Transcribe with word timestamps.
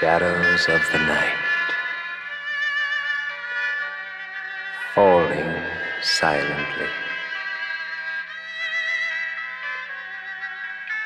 shadows 0.00 0.66
of 0.70 0.80
the 0.92 0.98
night 0.98 1.36
falling 4.94 5.62
silently. 6.00 6.88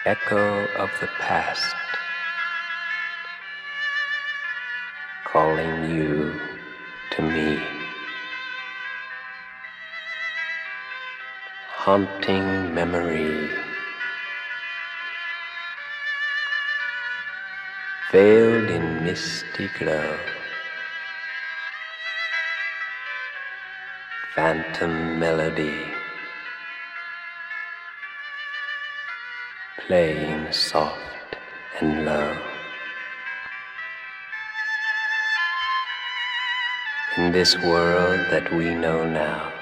Echo 0.07 0.67
of 0.77 0.91
the 1.00 1.09
past 1.18 1.75
calling 5.25 5.90
you 5.90 6.40
to 7.17 7.22
me. 7.22 7.61
Haunting 11.72 12.72
memory 12.72 13.64
veiled 18.14 18.71
in 18.71 19.03
misty 19.03 19.68
glow. 19.77 20.17
Phantom 24.36 25.18
melody 25.18 25.81
playing 29.89 30.46
soft 30.53 31.35
and 31.81 32.05
low. 32.05 32.39
In 37.17 37.33
this 37.33 37.58
world 37.58 38.20
that 38.31 38.47
we 38.55 38.77
know 38.77 39.05
now, 39.05 39.53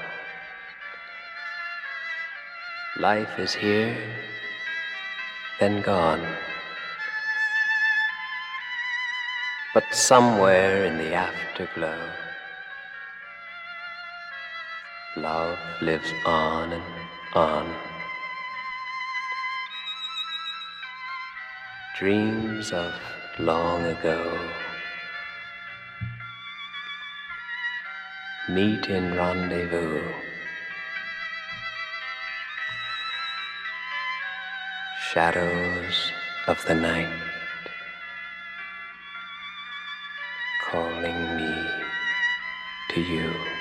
life 2.98 3.38
is 3.38 3.54
here, 3.54 3.96
then 5.58 5.80
gone. 5.80 6.51
But 9.74 9.94
somewhere 9.94 10.84
in 10.84 10.98
the 10.98 11.14
afterglow, 11.14 11.98
love 15.16 15.58
lives 15.80 16.12
on 16.26 16.74
and 16.74 16.84
on. 17.32 17.74
Dreams 21.98 22.70
of 22.72 22.92
long 23.38 23.86
ago 23.86 24.38
meet 28.50 28.88
in 28.88 29.14
rendezvous. 29.14 30.02
Shadows 35.12 36.12
of 36.46 36.62
the 36.66 36.74
night. 36.74 37.31
You. 43.02 43.51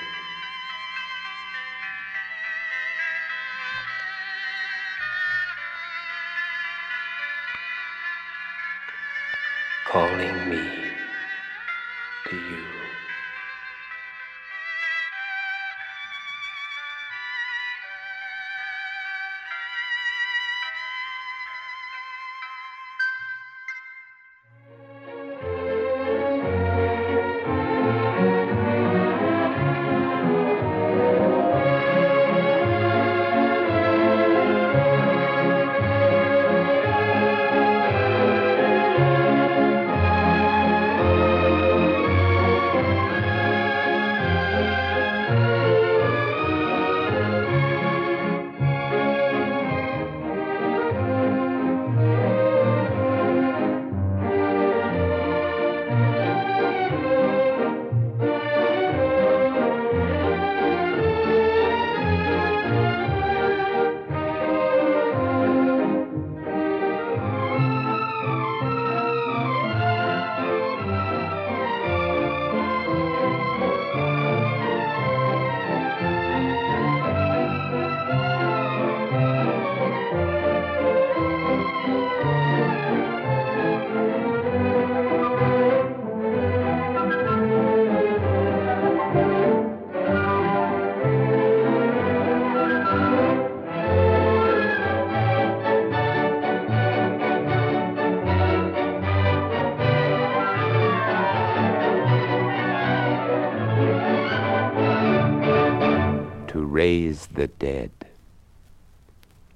The 107.34 107.46
dead. 107.46 107.92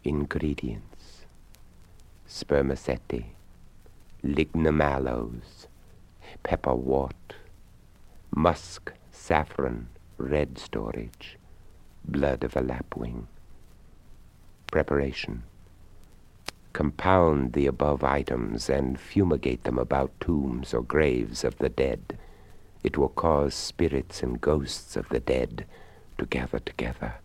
Ingredients 0.03 1.27
spermaceti, 2.27 3.35
lignum 4.23 4.81
aloes, 4.81 5.67
pepperwort, 6.43 7.35
musk, 8.35 8.93
saffron, 9.13 9.89
red 10.17 10.55
storax, 10.55 11.37
blood 12.03 12.45
of 12.45 12.57
a 12.57 12.63
lapwing. 12.63 13.27
Preparation. 14.73 15.43
Compound 16.73 17.53
the 17.53 17.67
above 17.67 18.03
items 18.03 18.71
and 18.71 18.99
fumigate 18.99 19.65
them 19.65 19.77
about 19.77 20.19
tombs 20.19 20.73
or 20.73 20.83
graves 20.83 21.45
of 21.45 21.59
the 21.59 21.69
dead. 21.69 22.17
It 22.83 22.97
will 22.97 23.11
cause 23.11 23.55
spirits 23.55 24.23
and 24.23 24.41
ghosts 24.41 24.97
of 24.97 25.11
the 25.11 25.21
dead 25.21 25.67
to 26.17 26.25
gather 26.25 26.59
together. 26.59 27.17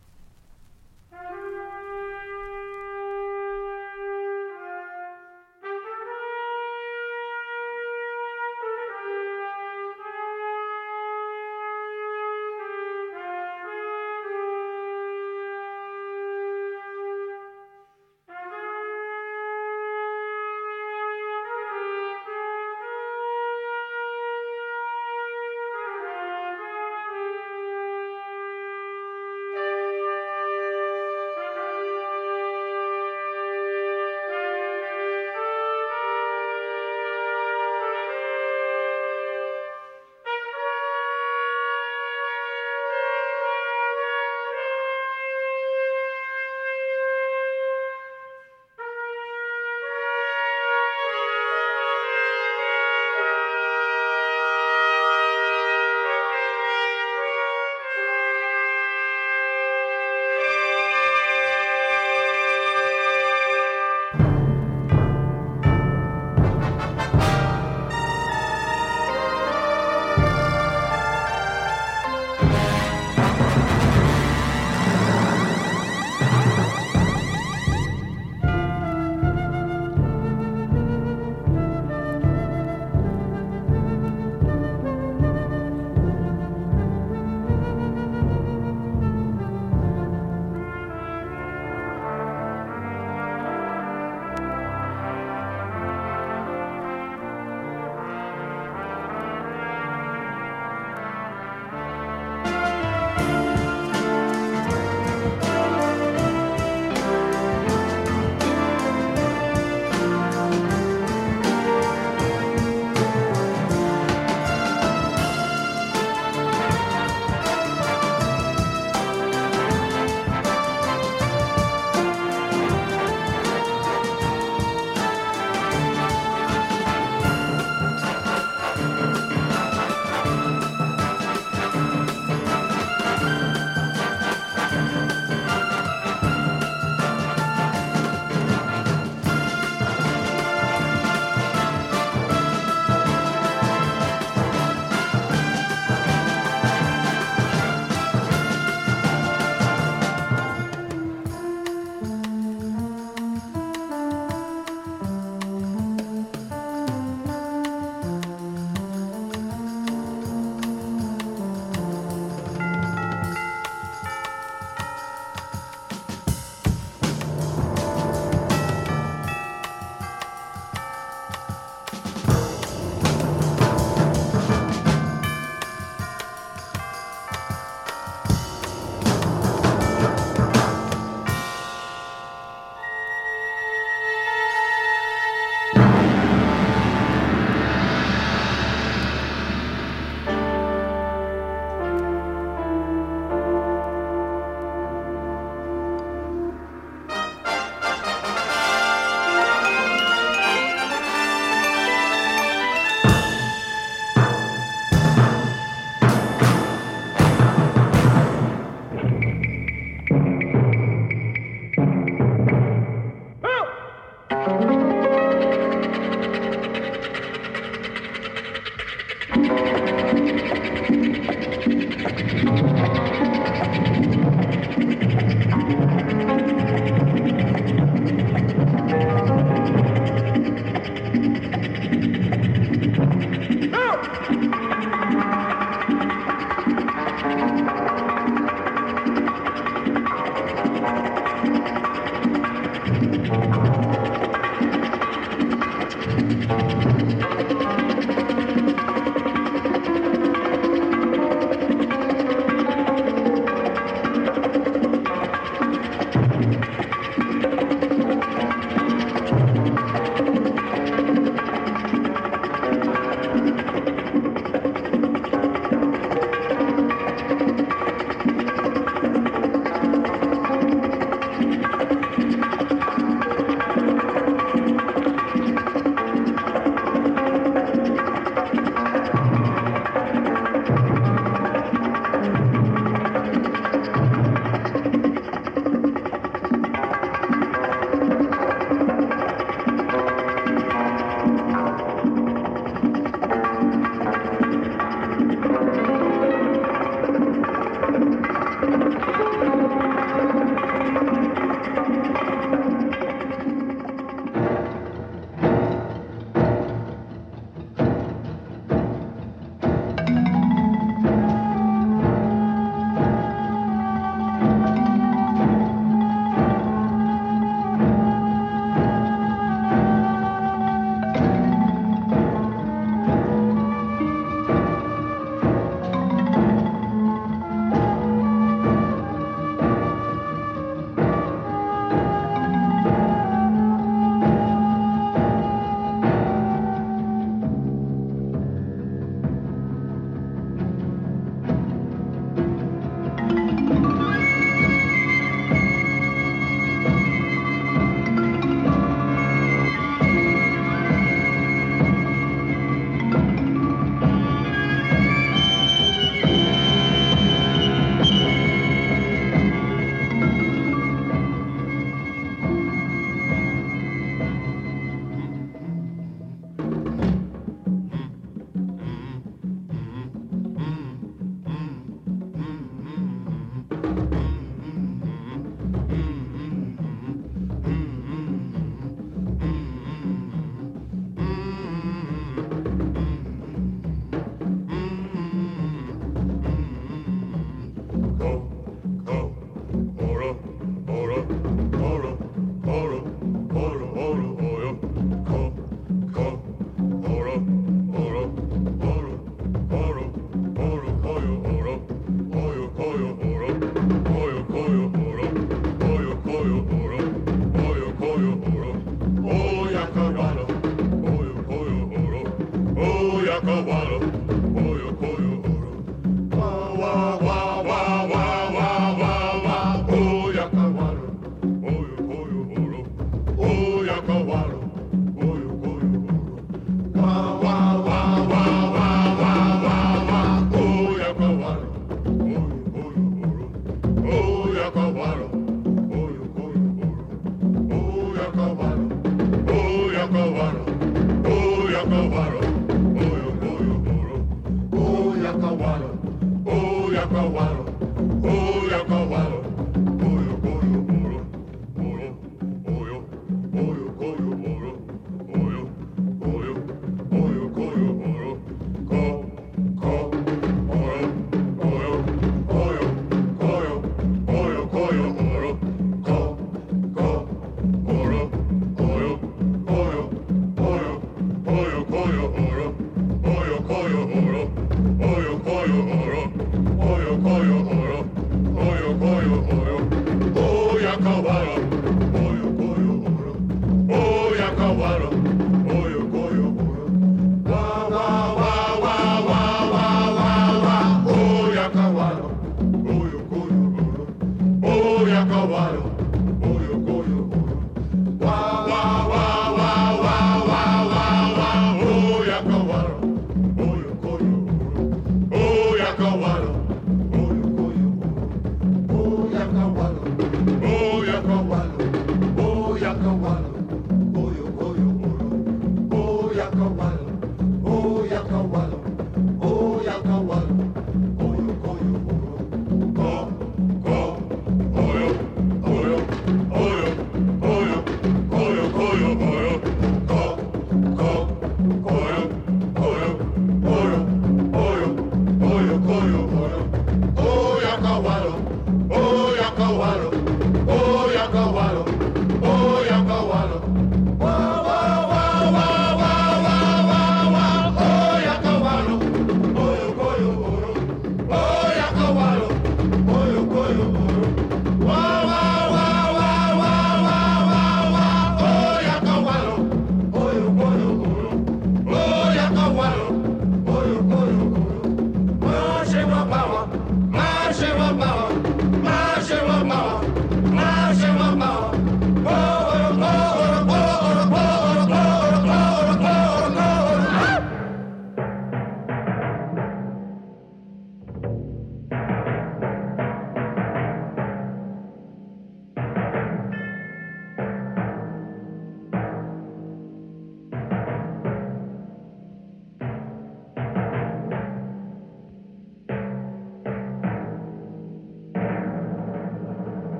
Oyo, 447.09 447.70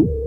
I'll 0.00 0.23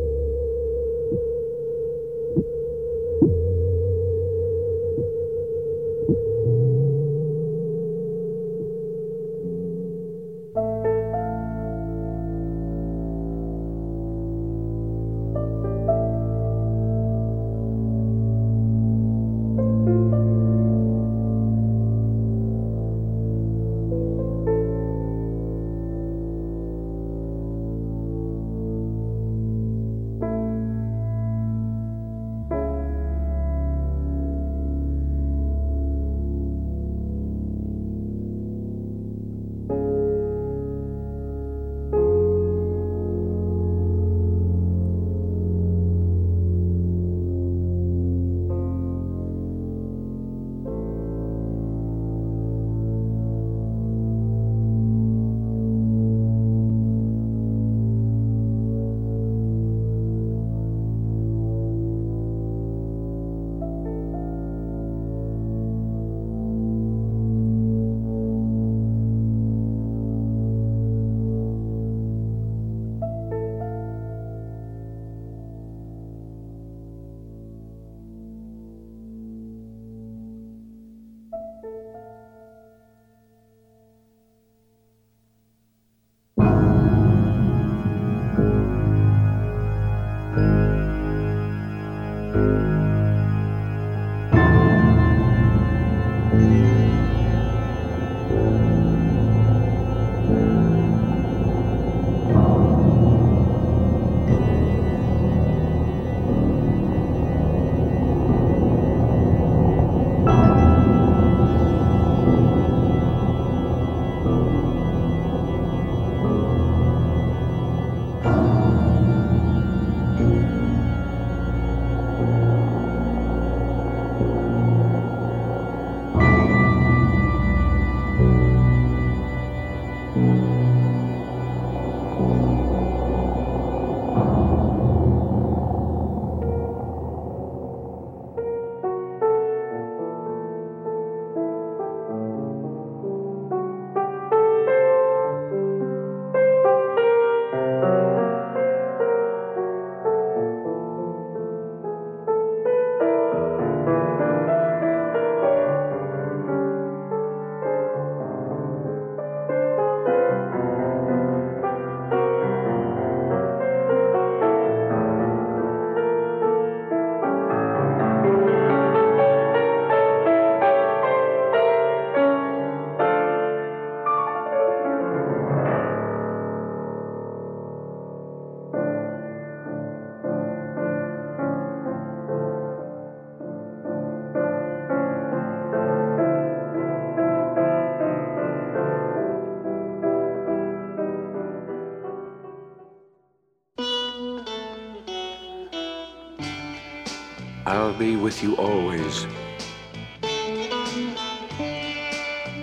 be 197.98 198.16
with 198.16 198.44
you 198.44 198.56
always. 198.58 199.26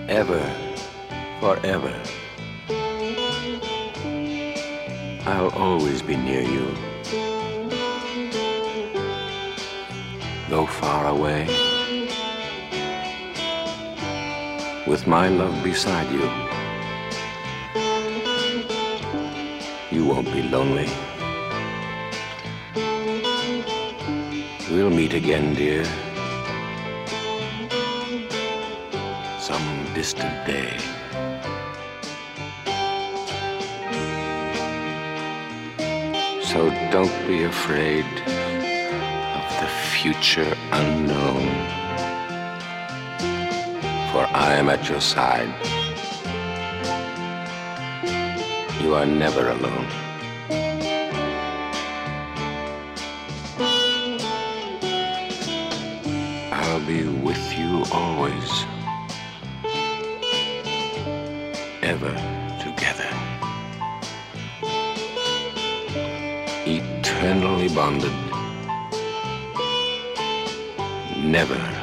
Ever, 0.07 0.43
forever. 1.41 1.93
I'll 5.25 5.49
always 5.49 6.01
be 6.01 6.15
near 6.15 6.41
you. 6.41 6.67
Though 10.49 10.67
far 10.67 11.07
away, 11.07 11.47
with 14.87 15.05
my 15.05 15.27
love 15.27 15.61
beside 15.63 16.09
you, 16.11 16.29
you 19.91 20.05
won't 20.05 20.31
be 20.31 20.43
lonely. 20.43 20.89
We'll 24.75 24.89
meet 24.89 25.13
again, 25.13 25.53
dear. 25.53 25.85
Some 29.39 29.93
distant 29.93 30.45
day. 30.45 30.77
So 36.43 36.69
don't 36.91 37.17
be 37.25 37.43
afraid 37.43 38.03
of 39.39 39.45
the 39.61 39.69
future 39.95 40.53
unknown. 40.73 41.47
For 44.11 44.27
I 44.35 44.55
am 44.59 44.67
at 44.67 44.89
your 44.89 44.99
side. 44.99 45.53
You 48.81 48.93
are 48.93 49.05
never 49.05 49.51
alone. 49.51 50.04
Be 56.87 57.03
with 57.03 57.57
you 57.57 57.83
always. 57.91 58.65
Ever 61.81 62.13
together. 62.61 63.09
Eternally 66.67 67.69
bonded. 67.69 68.11
Never 71.23 71.74